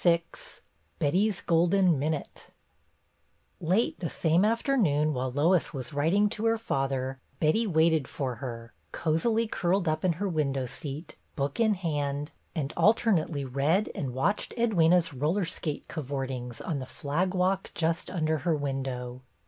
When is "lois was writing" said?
5.29-6.27